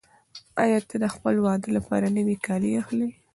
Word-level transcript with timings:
آیا 0.63 0.79
ته 0.89 0.95
د 1.03 1.05
خپل 1.15 1.35
واده 1.45 1.69
لپاره 1.77 2.07
نوي 2.17 2.35
کالي 2.45 2.71
اخلې؟ 2.81 3.09